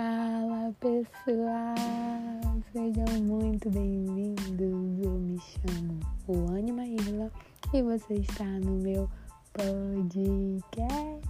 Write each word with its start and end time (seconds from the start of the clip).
Fala 0.00 0.74
pessoal, 0.80 1.74
sejam 2.72 3.20
muito 3.20 3.68
bem-vindos. 3.68 5.04
Eu 5.04 5.10
me 5.10 5.38
chamo 5.38 6.00
Anima 6.56 6.86
Irla 6.86 7.30
e 7.74 7.82
você 7.82 8.14
está 8.14 8.44
no 8.44 8.76
meu 8.76 9.10
podcast. 9.52 11.28